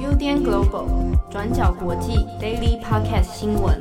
[0.00, 3.78] UDN Global 转角国际 Daily Podcast 新闻。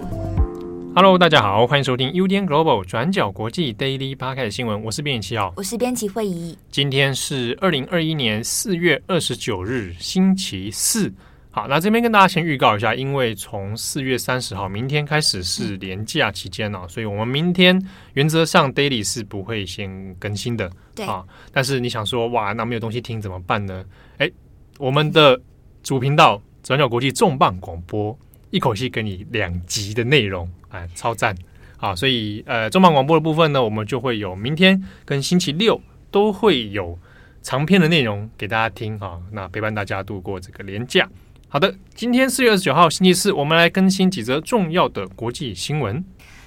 [0.93, 4.83] Hello，大家好，欢迎收听 UDN Global 转角国际 Daily Podcast 新闻。
[4.83, 6.57] 我是编辑七号，我是编辑惠仪。
[6.69, 11.13] 今天是二零二一年四月二十九日，星期四。
[11.55, 17.81] 好，那这边跟大家先预告一下，因为从四月三十号明天开始是连假期间哦，嗯、所以我们明天
[18.11, 20.69] 原则上 daily 是不会先更新的。
[20.93, 23.85] 对啊，但是你想说哇，那没有东西听怎么办呢？
[24.17, 24.29] 哎，
[24.77, 25.39] 我们的
[25.81, 28.19] 主频道转角国际重磅广播，
[28.49, 31.33] 一口气给你两集的内容，哎，超赞
[31.77, 31.95] 啊！
[31.95, 36.99] 所以呃，重磅广播的部分呢，我们就会有明天跟星期六都会有
[37.41, 41.07] 长篇的内容给大家听啊，那陪伴大家度过这个连假。
[41.55, 46.03] 好的，今天四月二十九号星期四，我们来更新几则重要的国际新闻。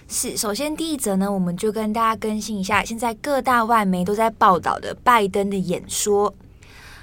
[0.06, 6.34] 是，首先第一则呢，我们就跟大家更新一下，现在各大外媒都在报道的拜登的演说。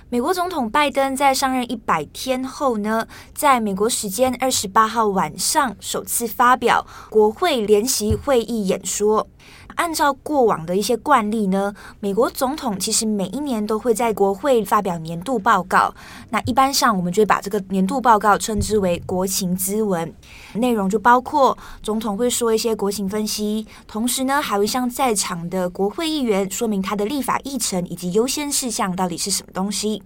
[0.10, 9.28] 美国总统拜登在上任一百天后呢，在美国时间二十八号晚上首次发表国会联席会议演说。
[9.76, 15.94] 按照过往的一些惯例呢，美国总统其实每一年都会在国会发表年度报告。
[16.30, 20.14] 那一般上，我们就会把这个年度报告称之为国情咨文，
[20.54, 30.02] 内容就包括总统会说一些国情分析，同时呢，还会向在场的国会议员说明他的立法议程以及优先事项到底是什么东西。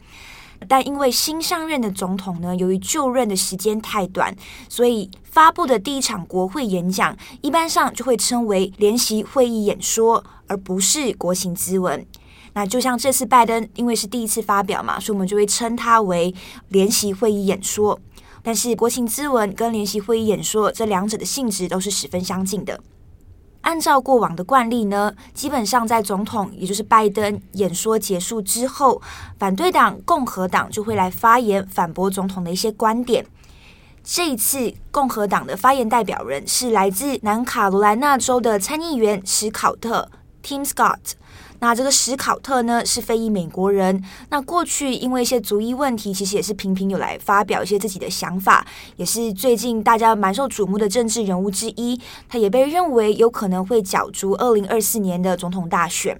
[0.67, 4.35] 但因为新上任的总统呢，由于就任的时间太短，
[4.67, 12.05] 所以发布的第一场国会演讲，一般上就会称为联席会议演说，而不是国情咨文。
[12.53, 16.33] 那就像这次拜登因为是第一次发表嘛，所以我们就会称它为
[16.69, 17.99] 联席会议演说。
[18.41, 22.79] 但是国情咨文跟联席会议演说这两者的性质都是十分相近的。
[23.61, 29.01] 按照过往的惯例呢，基本上在总统也就是拜登演说结束之后，
[29.37, 33.25] 反对党共和党就会来发言反驳总统的一些观点。
[34.03, 40.09] 这一次共和党的发言代表人是来自南卡罗来纳州的参议员史考特
[40.43, 40.97] （Tim Scott）。
[41.59, 44.03] 那这个史考特呢，是非裔美国人。
[44.29, 48.65] 那过去因为一些族裔问题，其实也是频频有来发表一些自己的想法，
[48.95, 51.99] 也是最近大家蛮受瞩目的政治人物之一。
[52.27, 56.19] 他也被认为有可能会角逐二零二四年的总统大选。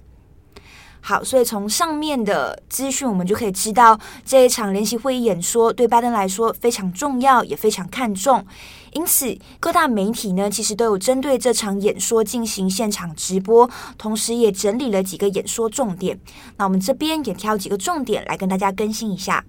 [1.02, 8.44] 好，所以从上面的资讯，我们就可以知道这一场联席会议演说对拜登来说非常重要，也非常看重。
[8.92, 16.18] 因此，各大媒体呢，其实都有针对这场演说进行现场直播，同时也整理了几个演说重点。
[16.56, 19.44] 那我们这边也挑几个重点来跟大家更新一下。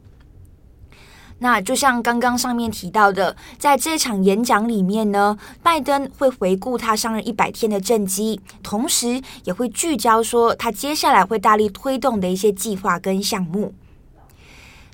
[1.40, 13.74] 那就像刚刚上面提到的，在这场演讲里面呢，拜登会回顾他上任一百天的政绩，同时也会聚焦说他接下来会大力推动的一些计划跟项目。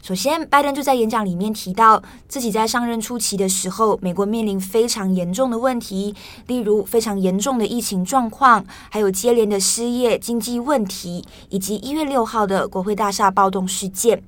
[0.02, 6.16] 首先，拜登就在演讲里面提到，自己在上任初期的时候，美国面临非常严重的问题，
[6.46, 14.24] 例如非常严重的疫情状况，还有接连的失业、经济问题，以及一月六号的国会大厦暴动事件。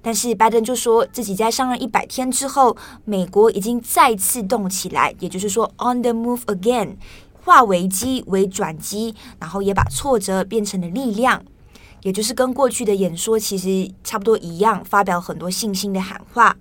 [0.00, 2.74] 但是拜登就说自己在上任一百天之后，
[3.04, 6.96] 美国已经再次动起来，也就是说 on the move again，
[7.44, 11.44] 化危机为转机，然后也把挫折变成了力量，
[12.02, 16.56] 也就是跟过去的演说其实差不多一样，发表很多信心的喊话。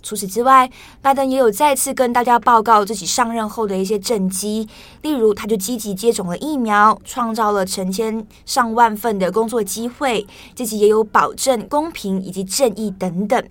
[0.00, 0.70] 除此之外，
[1.02, 4.68] 拜登也有再次跟大家报告自己上任后的一些政绩，
[5.02, 10.24] 例如他就积极接种了疫苗，创造了成千上万份的工作机会，
[10.54, 13.44] 自己也有保证公平以及正义等等。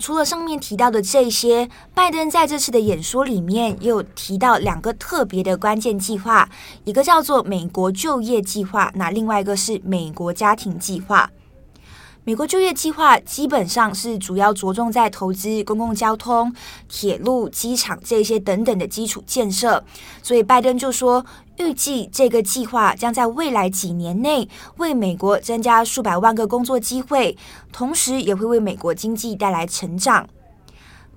[0.00, 6.48] 除了上面提到的这些，拜登在这次的演说里面也有提到两个特别的关键计划，
[6.84, 11.30] 一个叫做美国就业计划，那另外一个是美国家庭计划。
[12.24, 16.54] 美国就业计划基本上是主要着重在投资公共交通、
[16.88, 19.82] 铁路、机场这些等等的基础建设，
[20.22, 21.24] 所以拜登就说，
[21.60, 24.48] 预计这个计划将在未来几年内
[24.78, 27.36] 为美国增加数百万个工作机会，
[27.70, 30.26] 同时也会为美国经济带来成长。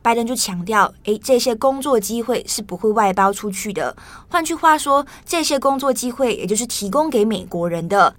[0.01, 3.95] 拜登就强调，诶，这些工作机会是不会外包出去的，
[4.27, 8.13] 换句话说，这些工作机会也就是提供给美国人的。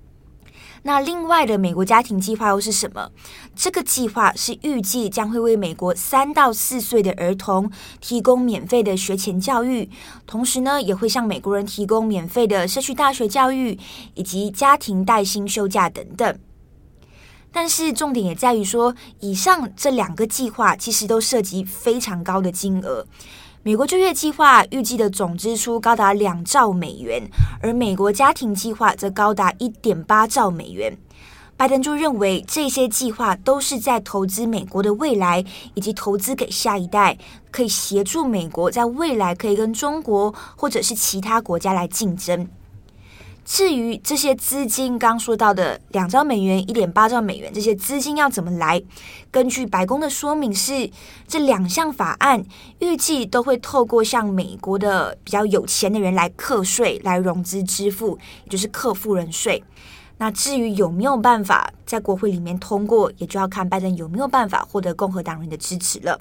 [0.86, 3.10] 那另外的美国家庭计划又是什么？
[3.56, 7.70] 这个计划是预计将会为美国三到四岁的儿童
[8.02, 9.88] 提供免费的学前教育，
[10.26, 13.78] 同时呢，也会向美国人提供免费的社区大学教育
[14.12, 16.38] 以及家庭带薪休假等等。
[17.50, 23.06] 但是重点也在于说，以上这两个计划其实都涉及非常高的金额。
[23.66, 27.26] 美国就业计划预计的总支出高达两兆美元，
[27.62, 30.94] 而美国家庭计划则高达一点八兆美元。
[31.56, 37.16] 拜登就认为这些计划都是在投资美国的未来，以及投资给下一代，
[37.50, 42.46] 可以协助美国在未来可以跟中国或者是其他国家来竞争。
[43.44, 48.82] 至于这些资金，刚说到的两兆美元、一点八兆美元，这些资金要怎么来？
[49.30, 50.90] 根据白宫的说明是，
[51.28, 52.42] 这两项法案
[52.78, 59.62] 预计都会透过向美国的比较有钱的人来课税、来融资支付，也就是课富人税。
[60.16, 66.18] 那至于有没有办法在国会里面通过，也就要看拜登有没有办法获得共和党人的支持了。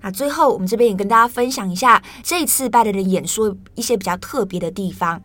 [0.00, 5.22] 那最后，我们这边也跟大家分享一下这一次拜登的演说一些比较特别的地方。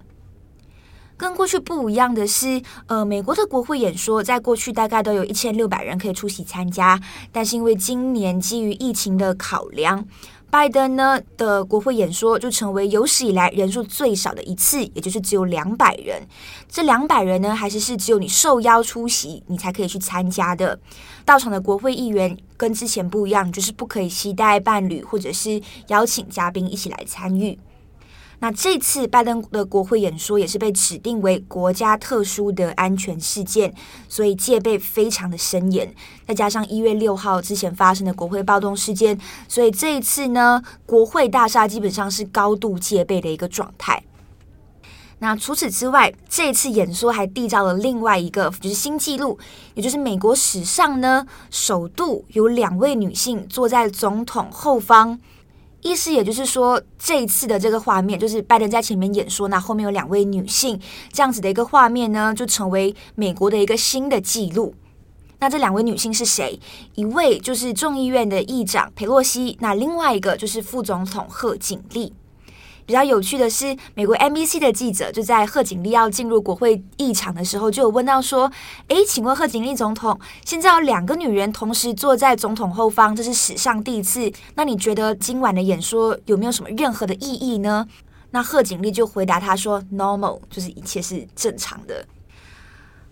[1.24, 7.00] 跟过去不一样的是，呃，美国的国会演说在过去大概都有一千六百人可以出席参加，
[7.31, 10.06] 但是因为今年基于疫情的考量，
[10.50, 16.22] 拜登呢的国会演说就成为有史以来人数最少的一次，也就是只有两百人。
[16.68, 20.78] 这两百人呢，还是是只有你受邀出席，你才可以去参加的。
[21.24, 27.58] 到场的国会议员跟之前不一样，就是不可以携带伴侣或者是邀请嘉宾一起来参与。
[28.44, 33.74] 那这次拜登的国会演说也是被指定为国家特殊的安全事件，
[34.10, 35.90] 所以戒备非常的森严。
[36.28, 39.18] 再加上一月六号之前发生的国会暴动事件，
[39.48, 44.04] 所以这一次呢，国会大厦基本上是高度戒备的一个状态。
[45.19, 49.39] 那除此之外，这次演说还缔造了另外一个就是新纪录，
[49.74, 55.18] 也就是美国史上呢首度有两位女性坐在总统后方。
[55.84, 60.80] 意思也就是说，这一次的这个画面就是拜登在前面演说，那后面有两位女性
[61.12, 64.74] 这样子的一个画面呢，就成为美国的一个新的记录。
[65.40, 66.58] 那这两位女性是谁？
[66.96, 72.14] 一位就是众议院的议长佩洛西，那另外一个就是副总统贺锦丽。
[72.86, 78.52] 比较有趣的是，美国 NBC 的记者就在贺锦丽要进入国会议场的时候，就有问到说
[78.90, 84.32] ：“诶，请问贺锦丽总统，现在有两个女人同时坐在总统后方，这是史上第一次。
[84.56, 87.88] 那你觉得今晚的演说有没有什么任何的意义呢？”
[88.32, 92.06] 那贺锦丽就回答他说：“Normal，就是一切是正常的。”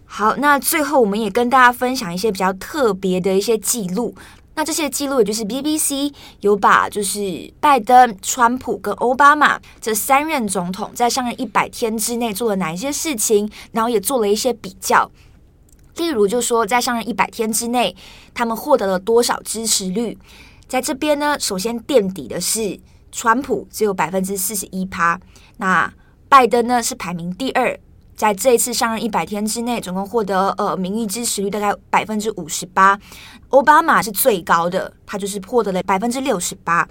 [0.06, 4.14] 好，那最后我们也跟大家分享一些比较特别的一些记录。
[4.54, 15.10] 那这些记录，也就是 BBC 有把就是拜登、川普跟奥巴马这三任总统在上任一百天之内做了哪一些事情，然后也做了一些比较。
[15.96, 17.96] 例如，就说在上任一百天之内，
[18.34, 20.18] 他们获得了多少支持率？
[20.68, 22.80] 在这边呢，首先垫底的是
[23.12, 25.20] 川普只有百分之四十一趴，
[25.58, 25.94] 那
[26.28, 27.80] 拜登呢是排名第二。
[28.22, 32.96] 在这一次上任一百天之内，总共获得呃民意支持率大概百分之五十八，
[33.50, 36.88] 奥巴马是最高的，他就是获得了百分之六十八。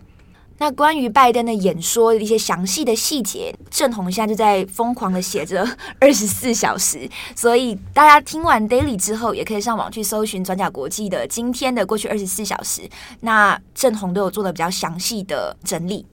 [0.59, 5.65] 那关于拜登的演说一些详细的细节，镇宏现在就在疯狂的写着
[6.01, 12.83] 二十四小时，所以大家听完 Daily 之后，也可以上网去搜寻转角国际的今天的过去二十四小时，
[13.21, 16.05] 那镇宏都有做的比较详细的整理。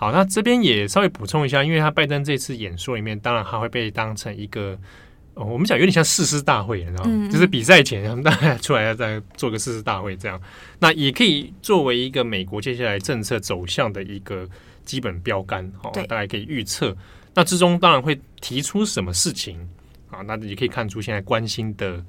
[0.00, 4.78] 好，那这边也稍微补充一下，因为他拜登这次演说里面，当然他会被当成一个，
[5.34, 7.10] 哦、我们讲有点像誓师大会，你知道吗？
[7.12, 10.40] 嗯、就是比赛前他们大家出来要再做个誓师大会这样。
[10.78, 14.48] 那也可以作为一个美国接下来政策走向的一个
[14.84, 16.96] 基本标杆，好、哦，大家可以预测。
[17.34, 19.58] 那之中当然会提出什么事情
[20.10, 20.20] 啊？
[20.22, 22.00] 那也可以看出现在关心的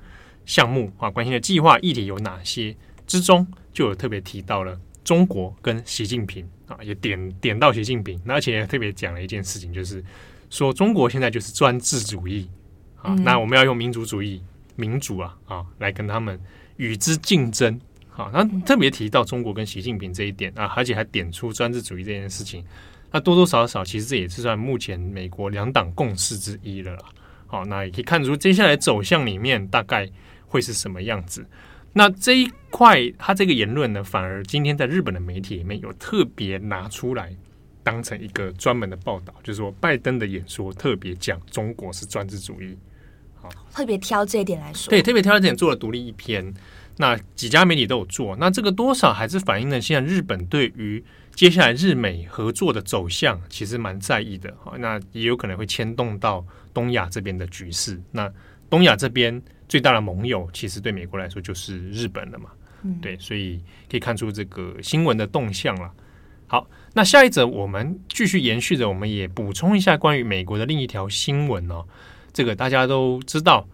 [0.46, 2.76] 项目啊，关心的计划议题有哪些？
[3.08, 6.48] 之中就有特别提到了中国跟习近平。
[6.70, 10.06] 啊，也点点到习近平，而且特别讲了一件事情，就是
[10.52, 12.48] 说中国现在就是专制主义
[12.98, 14.40] 啊，嗯、那我们要用民族主义、
[14.76, 16.40] 民主啊啊来跟他们
[16.78, 17.82] 与之竞争。
[18.08, 22.64] 好，那特别提到中国跟习近平这一点啊，而且还点出专制主义这件事情，
[23.10, 27.06] 那多多少少其实这也是算目前美国两党共识之一了啦。
[27.48, 30.08] 好，那也可以看出接下来走向里面大概
[30.46, 31.44] 会是什么样子。
[31.94, 37.36] 那这一块，他这个言论呢，反而今天在日本的媒体里面有特别拿出来
[37.84, 42.78] 当成一个专门的报道，就是说拜登的演说特别讲中国是专制主义，
[43.36, 46.54] 好，特别挑这一点来说，对，特别挑这一点做了独立一篇。
[46.98, 51.04] 那几家媒体都有做，那这个多少还是反映了现在日本对于
[51.34, 58.00] 接下来日美合作的走向其实蛮在意的，好，那也有可能会牵动到东亚这边的局势。
[58.12, 58.32] 那
[58.70, 59.42] 东亚这边。
[59.70, 62.50] 最大的盟友其实对美国来说就是日本了嘛，
[62.84, 65.90] 嗯、对，所以可以看出这个新闻的动向了。
[66.48, 71.86] 好，那下一则我们继续延续着，我们也补充一下关于美国的另一条新闻哦。
[72.34, 73.68] 这个大家都知道，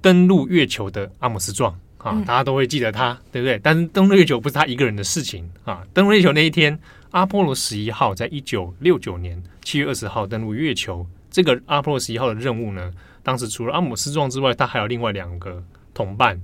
[0.00, 3.60] 登陆月球的阿姆斯壮啊，大家都会记得他，对不对？
[3.62, 5.86] 但是登陆月球不是他一个人的事情啊。
[5.92, 6.78] 登陆月球那一天，
[7.10, 12.90] 阿波罗十一号在一九六九年七月二十号登陆月球，这个阿波罗十一号的任务呢，
[13.22, 15.62] 当时除了阿姆斯壮之外，他还有另外两个
[15.94, 16.40] 同伴。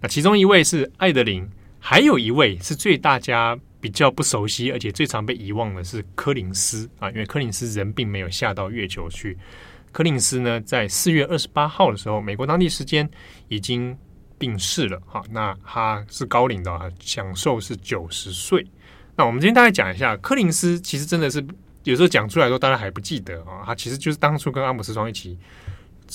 [0.00, 9.38] 那其中一位是艾德林，还有一位是最大家比较不熟悉，而且最常被遗忘的是柯林斯啊，因为柯林斯人并没有下到月球去。
[9.92, 13.08] 柯林斯呢，在四月二十八号的时候，美国当地时间
[13.46, 13.96] 已经
[14.38, 15.00] 病逝了。
[15.06, 18.66] 哈，那他是高龄的，享寿是九十岁。
[19.14, 21.44] 那我们今天大概讲一下，柯林斯其实真的是
[21.84, 25.38] 有时候讲出来都大家还不记得啊，他其实就是当初跟阿姆斯壮一起。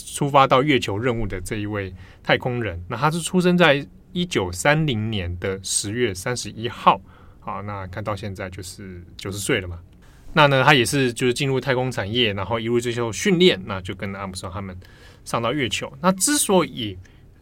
[0.05, 6.99] 出发到月球任务的这一位太空人，那他是出生在一九三零年的十月三十一号，
[7.39, 9.79] 好，那看到现在就是九十岁了嘛。
[10.33, 14.77] 那呢，他也是就是进入太空产业，然后一路追求训练，那就跟阿姆斯壮他们
[15.25, 15.91] 上到月球。
[16.01, 16.97] 那之所以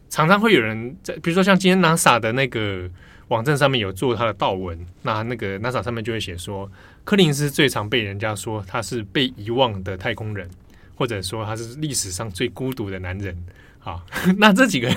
[0.10, 2.90] 常常会有人在，比如说像今天 NASA 的那个
[3.30, 6.72] 网站上面有做他的悼文，那那个 NASA 上面就会写说，
[7.04, 10.50] 柯林斯最常被人家说他是被遗忘的太空人。
[10.96, 13.38] 或者说他是历史上最孤独的男人，
[13.80, 14.04] 啊，
[14.38, 14.90] 那这几个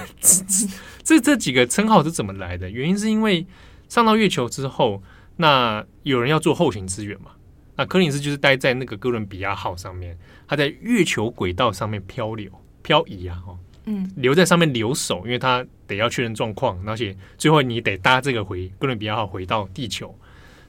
[1.02, 2.70] 这这几个称号是怎么来的？
[2.70, 3.46] 原因是因为
[3.88, 5.02] 上到月球之后，
[5.36, 7.32] 那有人要做后勤支援嘛？
[7.76, 12.50] 那柯林斯就是待在那个哥伦比亚号上面，他在月球轨道上面漂流、
[12.82, 20.08] 漂移啊，哦，嗯，留在上面留守，因为他得要确认状况，而且最后你得搭这个回哥伦比亚号回到地球，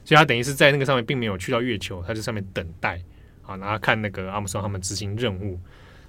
[0.04, 3.02] 所以他等于是在那个上面并没有去到月球，他在上面等待。
[3.50, 5.58] 啊，然后看那个阿姆斯壮他们执行任务，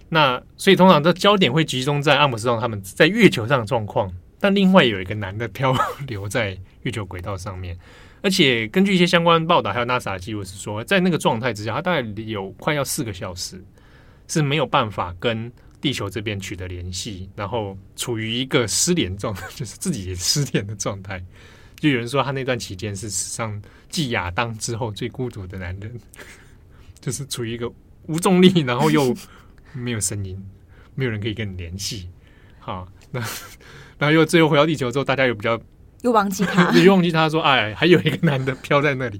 [0.09, 5.73] 那所以通常的焦点会集中在阿姆斯壮他们在月球上的状况，但另外有一个男的漂
[6.07, 7.77] 流在月球轨道上面，
[8.21, 13.63] 而且根据一些相关报道，还有 NASA 记录是说，在那个状态之下，他大概有快要四个小时
[14.27, 21.23] 是没有办法跟地球这边取得联系，然后处于一个失联状态， 就是自己也失联的状态。
[21.77, 25.99] 就有人说他那段期间是史上继亚当之后最孤独的男人。
[27.01, 27.69] 就是处于一个
[28.07, 29.13] 无重力，然后又
[29.73, 30.41] 没有声音，
[30.95, 32.09] 没有人可以跟你联系。
[32.59, 33.19] 好，那
[33.97, 35.59] 然后又最后回到地球之后，大家又比较
[36.03, 39.19] 又忘记他， 又忘记他说，哎，还有一个男的飘在那里，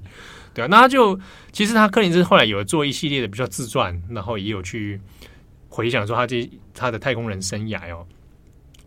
[0.54, 1.18] 对啊，那他就
[1.50, 5.00] 其实他柯林斯后来有做一系列的比较自传，然后也有去
[5.68, 8.06] 回想说他这他的太空人生涯哦，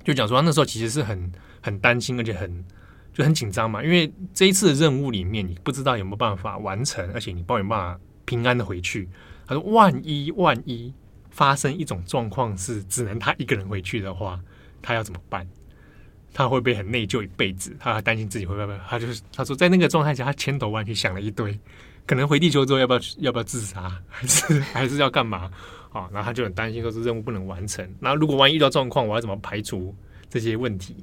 [0.04, 2.64] 就讲说他那时候其实是很很担心，而且很
[3.14, 8.00] 就很紧张嘛，因为这一次的任务里面，你不知道有没有办法完成，而且你抱有办法。
[8.26, 9.08] 平安的回去，
[9.48, 10.94] 他说：“万一万一
[11.30, 14.40] 发生一种状况是只能他一个人回去的话，
[14.82, 15.48] 他要怎么办？
[16.34, 17.76] 他会不会很内疚一辈子？
[17.80, 18.80] 他还担心自己会不会？
[18.90, 21.58] 他就是他说，在那个状态下，他千头万绪想了一堆，
[22.06, 25.50] 可能回地球之后要不要要不要自杀，还是还是要干嘛？
[25.94, 27.90] 啊，然后他就很担心，说是任务不能完成。
[28.00, 29.96] 那如果万一遇到状况，我要怎么排除
[30.30, 30.96] 这些问题？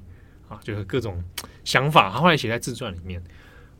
[0.48, 1.22] 啊，就是各种
[1.64, 2.10] 想法。
[2.10, 3.22] 他后来写在自传里面。”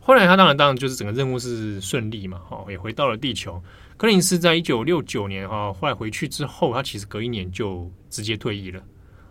[0.04, 3.62] 后来他当然当然就是整个任务是顺利嘛，哈，也回到了地球。
[3.96, 8.82] 柯林斯在一九六九年哈，后来回去之后，他其实隔一年就直接退役了。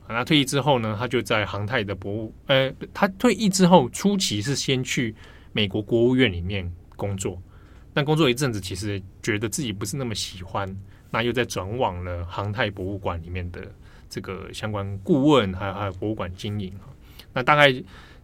[0.08, 5.13] 那退役之后呢，他就在航太的博物，呃，他退役之后初期是先去
[5.51, 7.38] 美国国务院里面工作，
[7.94, 10.74] 但工作一阵子，其实觉得自己不是那么喜欢，
[11.10, 13.62] 那又在转往了航太博物馆里面的
[14.10, 16.74] 这个相关顾问，还有还有博物馆经营。
[17.34, 17.75] 那大概。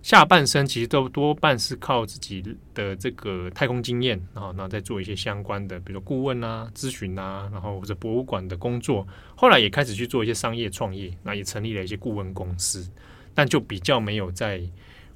[0.08, 2.42] 下半生其实都多半是靠自己
[2.74, 9.06] 的这个太空经验啊，然后再做一些相关的，比如说顾问啊、咨询啊，然后或者博物馆的工作。
[9.36, 12.90] 后来也开始去做一些商业创业，那也成立了一些顾问公司，
[13.34, 14.62] 但就比较没有再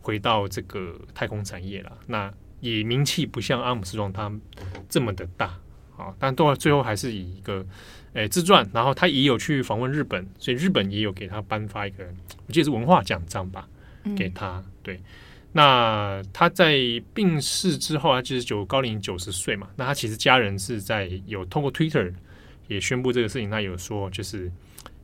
[0.01, 1.97] 回到这个太空产业了。
[2.07, 2.29] 那
[2.59, 4.29] 也名气不像阿姆斯壮他
[4.89, 5.57] 这么的大
[5.95, 7.65] 啊，但都最后还是以一个
[8.11, 12.03] 诶自传，然后他也有去访问日本，所以日本也有给他颁发一个，
[12.45, 13.69] 我记得是文化奖章吧。
[14.15, 14.99] 给他对，
[15.51, 16.77] 那他在
[17.13, 19.67] 病逝之后，他其实就高龄九十岁嘛。
[19.75, 22.13] 那他其实家人是在有通过 Twitter
[22.67, 24.51] 也宣布这个事情，他有说就是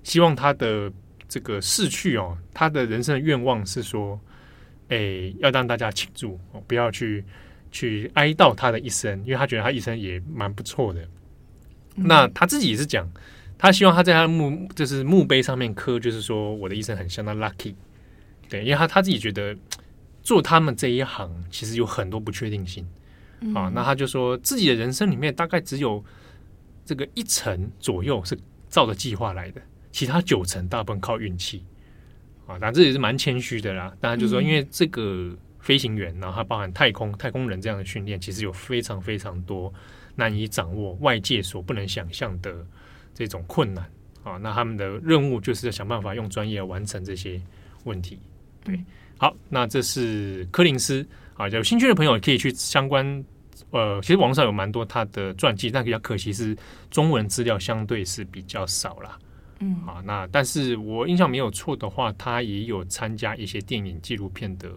[0.03, 0.91] 希望他的
[1.27, 4.19] 这个逝去哦，他的人生的愿望是说，
[4.89, 7.23] 哎，要让大家庆祝哦，不要去
[7.71, 11.07] 去哀悼他的一生，因为他觉得他一生也蛮不错的。
[11.95, 13.05] 那他自己也是讲，
[13.57, 17.75] 他希望他在他的墓就是墓碑上面刻，就是说我的一生很相当 lucky。
[18.49, 19.55] 对，因为他他自己觉得
[20.21, 22.87] 做他们这一行其实有很多不确定性、
[23.41, 26.03] 嗯、啊，那他就说自己的人生里面大概只有
[26.85, 28.37] 这个一成左右是
[28.69, 29.61] 照着计划来的，
[29.91, 31.63] 其他九成大部分靠运气
[32.45, 33.93] 啊，但这也是蛮谦虚的啦。
[33.99, 39.73] 当然就是说，因为这个飞行员，然后他包含太空太空人这样的训练，其实有非常非常多
[40.15, 42.65] 难以掌握、外界所不能想象的
[43.13, 43.89] 这种困难
[44.23, 44.37] 啊。
[44.37, 47.41] 那他们的任务就是要想办法用专业完成这些
[47.83, 48.19] 问题。
[48.67, 48.83] 对，
[49.17, 53.24] 好，那这是柯林斯啊，有兴趣的朋友可以去相关，
[53.71, 56.55] 呃，其实网上有蛮多他的传记，但比较可惜是
[56.91, 59.17] 中文资料相对是比较少啦。
[59.59, 64.69] 嗯，啊，那但是我印象没有错的话，他也有参加一些电影纪录片的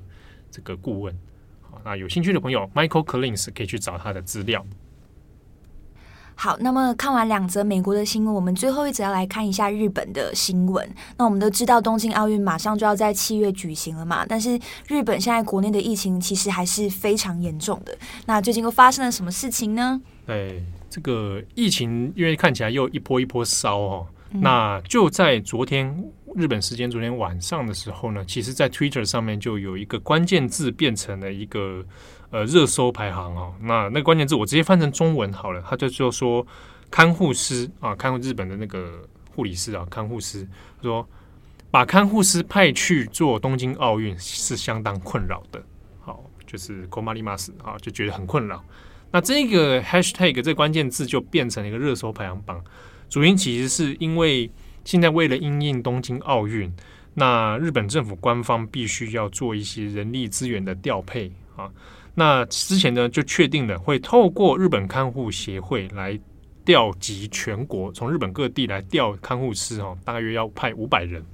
[0.50, 1.14] 这个顾问。
[1.60, 4.64] 好，那有兴趣的朋友，Michael Collins 可以去找他的资料。
[6.42, 10.88] 好，那么看完两则美国的新闻，我们最后一则要来看一下日本的新闻。
[11.18, 17.94] 那我们都知道，东京奥运马上就要在七月举行了嘛，但是日本现在国内的疫情其实还是非常严重的。
[18.24, 20.00] 那最近又发生了什么事情呢？
[20.24, 24.06] 对，这个疫情因为看起来又一波一波烧哦。
[24.31, 31.83] 嗯、那就在昨天日本时间昨天晚上的时候呢，其实，在 Twitter 上面就有一个关键字变成了一个。
[32.31, 36.45] 呃，热搜排行哦，那那个关键字我直接翻成中文好了，他就就说
[36.91, 40.45] 看护师啊，看护日本的那个护理师啊，看护师
[40.81, 41.07] 说
[41.71, 45.63] 把看护师派去做东京奥运是相当困扰的，
[46.01, 48.61] 好，就是コマリマス啊，就觉得很困扰。
[49.11, 52.61] 那这个 hashtag 这个关键字就变成了一个热搜排行榜，
[53.10, 54.50] 主因其实是因为
[54.84, 56.72] 现在为了因应东京奥运，
[57.14, 61.68] 那日本政府官方必须要做一些人力资源的调配啊。
[62.14, 66.18] 那之前呢，就确定了会透过日本看护协会来
[66.64, 71.24] 调集全国，从日本各地来调看护师哦，大约要派五百人，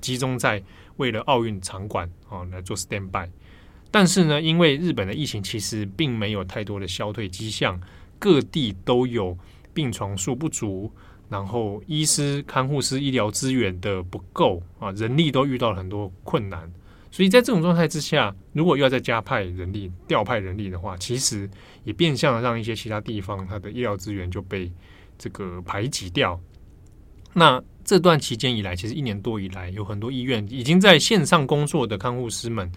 [0.00, 0.62] 集中在
[0.96, 3.30] 为了奥运场馆啊来做 stand by。
[3.90, 7.78] 但是呢，因为日本的疫情其实并没有太多的消退迹象，
[8.18, 9.36] 各地都有
[9.72, 10.90] 病床数不足，
[11.28, 16.72] 然后医师、看护师医疗资源的不够啊，人力都遇到了很多困难。
[17.10, 21.48] 所以在这种状态之下，如果又要再加派人力、调派人力的话，其实
[21.84, 24.70] 也变相的让一些其他地方它的医疗资源就被
[25.16, 26.38] 这个排挤掉。
[27.32, 32.70] 那这段期间以来，其实一年多以来，有很多医院已经在线上工作的看护师们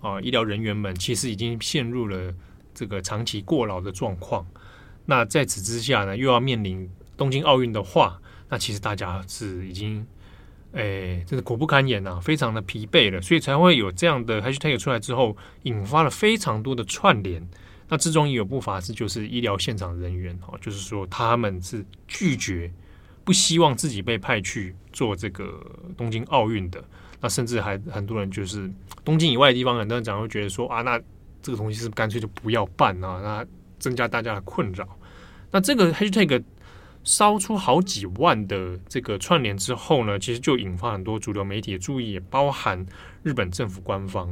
[0.00, 2.34] 啊、医疗人员们，其实已经陷入了
[2.74, 4.46] 这个长期过劳的状况。
[5.06, 10.06] 那在此之下呢，又要面临东京奥运的话，那其实大家是已经。
[10.72, 17.42] 哎，真的苦不堪言呐、非常的疲惫了，所以才会有这样的 hashtag 出来之后，引发了非常多的串联。
[17.88, 22.70] 那之中也有不乏是就是医疗现场人员哦，就是说他们是拒绝，
[23.24, 25.58] 不希望自己被派去做这个
[25.96, 26.84] 东京奥运的。
[27.18, 28.70] 那甚至还很多人就是
[29.02, 31.00] 东京以外的地方，很多人讲会觉得说啊，那
[31.40, 33.46] 这个东西是不是干脆就不要办啊，那
[33.78, 34.86] 增加大家的困扰。
[35.50, 36.44] 那这个 hashtag。
[37.08, 42.84] 烧出好几万的这个串联之后呢，其实就引发很多主流媒体的注意，也包含
[43.22, 44.28] 日本政府官方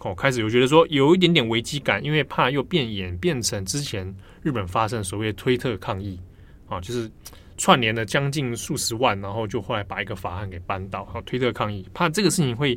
[0.00, 4.12] 哦，开始有觉得说有一点点危机感，因为怕又变演变成之前
[4.42, 6.18] 日本发生所谓推特抗议
[6.68, 7.08] 啊，就是
[7.56, 12.76] 串联了将近数十万，然后就后来把一个法案给扳倒，好，推特抗议，怕这个事情会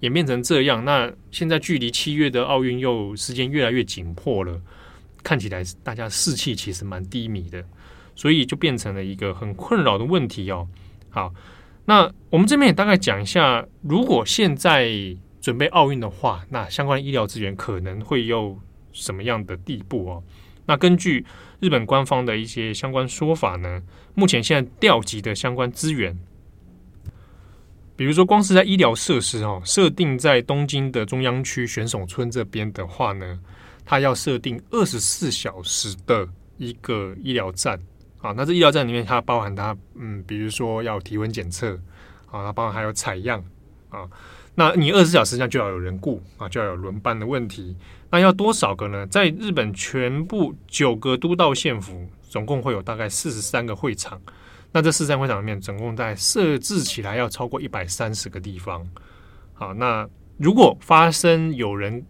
[0.00, 0.84] 演变成这样。
[0.84, 4.60] 那现在距离七月的奥运又时间越来越紧迫了，
[5.22, 7.64] 看起来大家士气其实蛮低迷的。
[8.20, 10.68] 所以就变成了一个很困扰的问题哦。
[11.08, 11.32] 好，
[11.86, 14.90] 那我们这边也大概讲一下，如果现在
[15.40, 18.58] 准备奥运的话，那相关医疗资源可能会有
[18.92, 20.22] 什么样的地步哦？
[20.66, 21.24] 那根据
[21.60, 26.18] 日本官方的一些相关说法呢，目前现在调集的相关资源，
[27.96, 33.40] 比如说光是在医疗设施哦，设定在东京的中央区选手村这边的话呢，
[33.86, 36.28] 它要设定二十四小时的
[36.58, 37.80] 一个医疗站。
[38.20, 41.74] 啊，那这医疗站里面它包含它，嗯，比如说要体温检测，
[42.30, 43.42] 啊，它包含还有采样，
[43.88, 44.06] 啊，
[44.54, 47.74] 那你二十四小时这样就要有人雇，啊，就要有轮班的问题，
[48.10, 49.06] 那要多少个呢？
[49.06, 54.20] 在日本全部九个都道县府，总共会有大概四十三个会场，
[54.70, 58.86] 那这四十三会场里面，总共在设置起来要超过一百三十个地方，
[59.54, 60.06] 好，那
[60.36, 62.04] 如果发生有人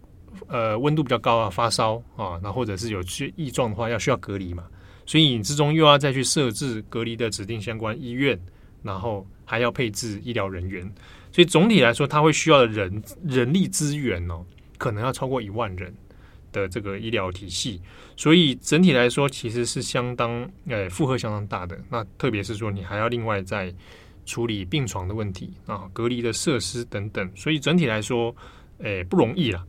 [0.47, 4.65] 呃温度比较高啊，发烧啊，那或者是有些异状的话，要需要隔离嘛。
[5.11, 8.39] 所以你之中又要再去设置隔离的指定相关医院，
[8.81, 10.89] 然后还要配置医疗人员，
[11.33, 14.45] 所以总体来说，它会需要的人人力资源哦，
[14.77, 15.93] 可能要超过一万人
[16.53, 17.81] 的这个医疗体系。
[18.15, 21.77] 所以整体来说，其实是相当诶负荷相当大的。
[21.89, 23.73] 那特别是说，你还要另外再
[24.25, 27.29] 处理病床的问题啊，隔离的设施等等。
[27.35, 28.33] 所以整体来说，
[28.77, 29.61] 诶不容易了。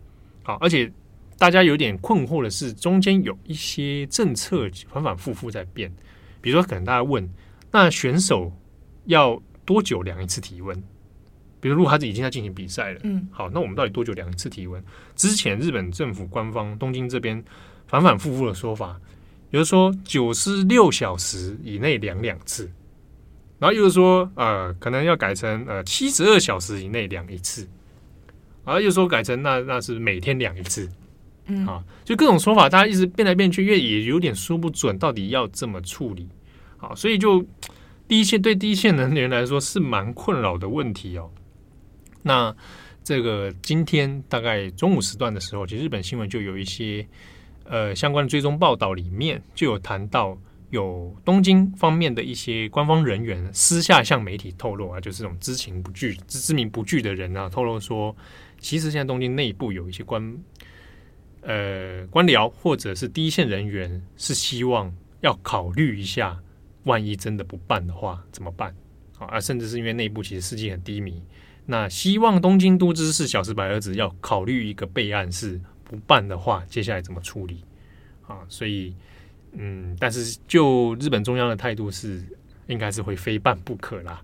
[0.44, 0.88] 好，而且。
[1.38, 5.92] 大家有点困惑的是，中间有一些政策反反复复在变。
[6.40, 7.28] 比如说，可能大家问，
[7.70, 8.52] 那选手
[9.06, 10.76] 要多久量一次体温？
[11.60, 14.82] 比如，如果他已经在进行比赛了，嗯，好，那我们到底多久量一次体温？
[15.14, 17.42] 之前日本政府官方东京这边
[17.86, 19.00] 反反复复的说法，
[19.50, 22.68] 比如说九十六小时以内量两次，
[23.60, 27.68] 然后又是说，呃，可能要改成呃七十二小时以内量一次，
[28.64, 30.90] 然后又说改成那那是每天量一次。
[31.46, 36.28] 嗯，啊，就各种说法，大家一直变来变去，因为也有点说不准到底要怎么处理，
[36.76, 37.44] 好，所以就
[38.06, 41.30] 第一线对第一线人员来说是蛮困扰的问题哦。
[42.22, 42.54] 那
[43.02, 47.04] 这个今天大概中午时段的时候，其实日本新闻就有一些
[47.64, 50.38] 呃相关的追踪报道，里面就有谈到
[50.70, 58.14] 有东京方面的一些官方人员私下向媒体透露啊，就是这种知情不惧、知知名不惧的人啊，透露说，
[58.60, 60.22] 其实现在东京内部有一些官
[61.42, 66.40] 呃官僚或者是第一线人员是希望要考虑一下，
[66.84, 68.74] 万一真的不办的话怎么办
[69.18, 69.38] 啊？
[69.38, 71.22] 甚至是因为内部其实士气很低迷。
[71.64, 77.62] 那希望东京都知事小池百合子要考虑一个备案，是不办的话，接下来怎么处理
[78.26, 78.38] 啊？
[78.48, 78.94] 所以，
[79.52, 82.20] 嗯，但是就日本中央的态度是，
[82.66, 84.20] 应该是会非办不可啦。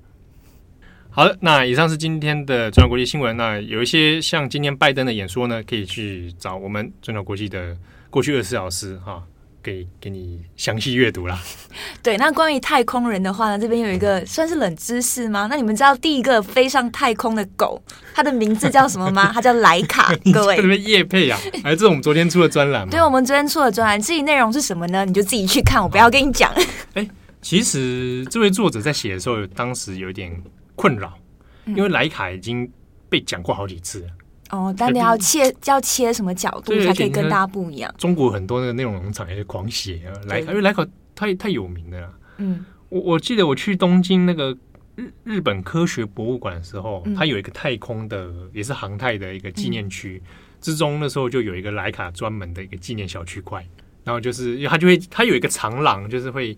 [1.11, 3.37] 好的，那以上是今天的转角国际新闻。
[3.37, 7.77] 那有一些像今天拜登的演说呢，可以去找我们转角国际的
[8.11, 9.23] 过去二十四小时哈。
[9.61, 11.38] 给给你详细阅读啦。
[12.01, 15.47] 对，那关于太空人的话呢，这边有一个算是冷知识吗？
[15.51, 17.83] 那你们知道第一个飞上太空的狗，
[18.14, 19.31] 它的名字叫什么吗？
[19.35, 20.14] 它叫莱卡。
[20.33, 22.90] 各位，这边叶配啊，还是这是我们昨天出的专栏吗？
[22.92, 25.05] 对，我们昨天出的专栏，至于内容是什么呢？
[25.05, 26.51] 你就自己去看，我不要跟你讲。
[26.94, 27.11] 哎、欸，
[27.42, 30.33] 其实这位作者在写的时候，当时有点
[30.79, 31.19] 困扰，
[31.67, 32.71] 因为莱卡已经
[33.09, 34.09] 被讲过好几次了。
[34.51, 37.95] 哦，但你要切要切什么角度才可以跟大家不一样？
[37.99, 42.14] 中国很多那个内容农场也是狂写啊，莱卡，因为莱卡太太有名了。
[42.38, 44.57] 嗯，我我记得我去东京那个
[44.95, 50.23] 日日本科学博物馆的时候，它有一个太空的也是航太的一个纪念区，
[50.62, 53.67] 之中那时候就有一个莱卡专门的一个纪念小区块，
[54.03, 56.57] 然后就是它就会它有一个长廊，就是会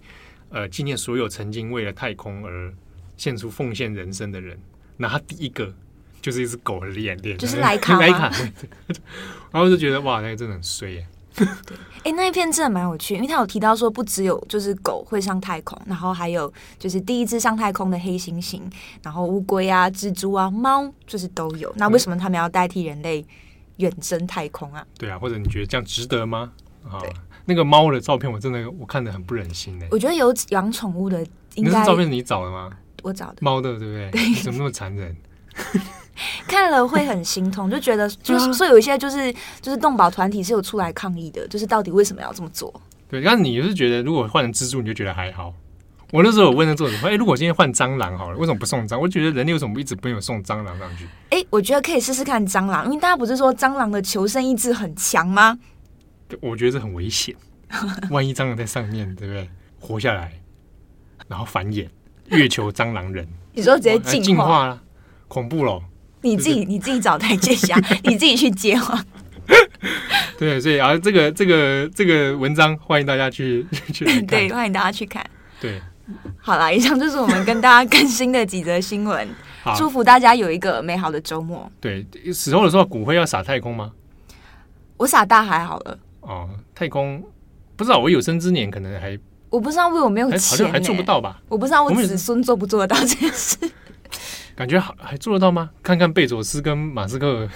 [0.51, 2.73] 呃纪念所有曾经为了太空而
[3.21, 4.59] 献出奉献人生的人，
[4.97, 5.75] 那他第一个。
[6.23, 8.31] 就是一只狗的脸脸，就是莱卡， 莱卡。
[9.51, 11.07] 然后就觉得哇，那个真的很衰耶。
[11.35, 11.47] 对，
[12.05, 18.61] 哎、欸，那一篇真的蛮有趣，因为他有提到说，不只有就是狗会上太空，然后还有就是第一只上太空的黑猩猩，
[19.03, 21.73] 然后乌龟啊、蜘蛛啊、猫，就是都有。
[21.77, 23.25] 那为什么他们要代替人类
[23.79, 24.85] 远征太空啊？
[24.99, 26.53] 对啊，或者你觉得这样值得吗？
[26.85, 27.01] 啊，
[27.47, 29.87] 那个猫的照片我真的我看的很不忍心呢。
[29.91, 32.71] 我觉得有养宠物的应该，那照片你找的吗？
[33.03, 33.37] 我找的。
[33.41, 34.11] 猫的对不对？
[34.11, 35.17] 对，怎么那么残忍？
[36.47, 42.73] 看了会很心痛，就觉得就是说有一些就是就是动保团体是有出来抗议的，就是到底为什么要这么做？
[43.09, 45.55] 对，那你就是觉得如果换成蜘蛛，你就觉得还好。
[46.13, 48.99] 我那时候有问那作者说：“哎、欸，如果今天换蟑螂好了，为什么不送蟑？
[48.99, 55.57] 我觉得人类为什么一直没有送蟑螂上去？”哎、欸，我觉得可以试试看蟑螂，因为大家不是说蟑螂的求生意志很强吗？
[56.41, 57.35] 我觉得这很危险，
[58.11, 59.49] 万一蟑螂在上面，对不对？
[59.79, 60.33] 活下来，
[61.29, 61.87] 然后繁衍，
[62.31, 64.83] 月球蟑螂人，你说直接进化，进化了，
[65.29, 65.81] 恐怖了。
[66.23, 69.03] 你自己你自己找台阶下， 你自己去接话。
[70.39, 74.27] 对，所以啊，这个这个这个文章欢迎大家去 去看。
[74.27, 75.25] 对，欢迎大家去看。
[75.61, 75.81] 对，
[76.39, 79.29] 好啦，以上就是我们跟大家更新的几则新闻。
[79.77, 81.71] 祝福大家有一个美好的周末。
[81.81, 83.93] 对，死后的时候骨灰要撒太空吗？
[84.97, 85.99] 我撒大海好了。
[86.21, 87.23] 哦，太空
[87.77, 89.19] 不知道，我有生之年可能还
[89.51, 91.41] 我不知道，因为我没有钱，好像还做不到吧？
[91.49, 93.59] 我不知道我子孙做不做得到这件事。
[94.55, 95.71] 感觉还还做得到吗？
[95.83, 97.49] 看看贝佐斯跟马斯克，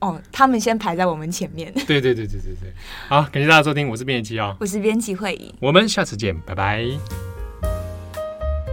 [0.00, 1.72] 哦，他们先排在我们前面。
[1.86, 2.72] 对对对对对对，
[3.08, 6.84] 好，感谢大家收听，我是编辑七号，我是编辑会议，我们下次见，拜拜。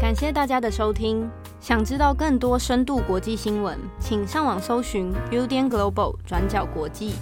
[0.02, 1.30] 感谢大家的收听，
[1.62, 7.14] 想知道更多深度国际新闻，请上网搜寻 Udan Global 转角国际。